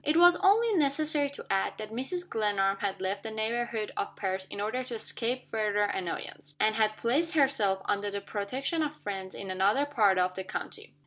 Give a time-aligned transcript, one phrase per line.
[0.03, 2.27] It was only necessary to add, that Mrs.
[2.27, 6.97] Glenarm had left the neighborhood of Perth, in order to escape further annoyance; and had
[6.97, 10.95] placed herself under the protection of friends in another part of the county.